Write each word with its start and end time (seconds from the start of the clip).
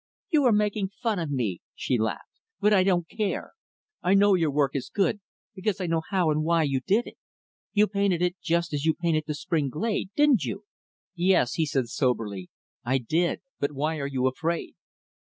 "You 0.31 0.45
are 0.45 0.51
making 0.51 0.89
fun 1.03 1.19
of 1.19 1.29
me," 1.29 1.61
she 1.75 1.99
laughed. 1.99 2.41
"But 2.59 2.73
I 2.73 2.83
don't 2.83 3.07
care. 3.07 3.51
I 4.01 4.15
know 4.15 4.33
your 4.33 4.49
work 4.49 4.75
is 4.75 4.89
good, 4.89 5.21
because 5.53 5.79
I 5.79 5.85
know 5.85 6.01
how 6.09 6.31
and 6.31 6.43
why 6.43 6.63
you 6.63 6.79
did 6.81 7.05
it. 7.05 7.19
You 7.73 7.85
painted 7.85 8.19
it 8.19 8.35
just 8.41 8.73
as 8.73 8.83
you 8.83 8.95
painted 8.95 9.25
the 9.27 9.35
spring 9.35 9.69
glade, 9.69 10.09
didn't 10.15 10.43
you?" 10.43 10.63
"Yes," 11.13 11.53
he 11.53 11.67
said 11.67 11.87
soberly, 11.87 12.49
"I 12.83 12.97
did. 12.97 13.41
But 13.59 13.73
why 13.73 13.97
are 13.99 14.07
you 14.07 14.25
afraid?" 14.25 14.73